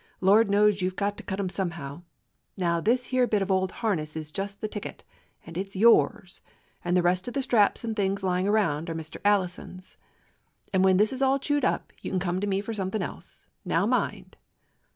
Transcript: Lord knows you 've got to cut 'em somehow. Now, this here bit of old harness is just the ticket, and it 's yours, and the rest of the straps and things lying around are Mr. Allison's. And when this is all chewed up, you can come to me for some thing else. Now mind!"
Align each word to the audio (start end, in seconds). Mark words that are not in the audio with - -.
Lord 0.19 0.49
knows 0.49 0.81
you 0.81 0.89
've 0.89 0.95
got 0.95 1.15
to 1.17 1.23
cut 1.23 1.39
'em 1.39 1.47
somehow. 1.47 2.01
Now, 2.57 2.81
this 2.81 3.05
here 3.13 3.27
bit 3.27 3.43
of 3.43 3.51
old 3.51 3.71
harness 3.85 4.15
is 4.15 4.31
just 4.31 4.59
the 4.59 4.67
ticket, 4.67 5.03
and 5.45 5.55
it 5.59 5.71
's 5.71 5.75
yours, 5.75 6.41
and 6.83 6.97
the 6.97 7.03
rest 7.03 7.27
of 7.27 7.35
the 7.35 7.43
straps 7.43 7.83
and 7.83 7.95
things 7.95 8.23
lying 8.23 8.47
around 8.47 8.89
are 8.89 8.95
Mr. 8.95 9.17
Allison's. 9.23 9.97
And 10.73 10.83
when 10.83 10.97
this 10.97 11.13
is 11.13 11.21
all 11.21 11.37
chewed 11.37 11.63
up, 11.63 11.93
you 12.01 12.09
can 12.09 12.19
come 12.19 12.41
to 12.41 12.47
me 12.47 12.61
for 12.61 12.73
some 12.73 12.89
thing 12.89 13.03
else. 13.03 13.45
Now 13.63 13.85
mind!" 13.85 14.37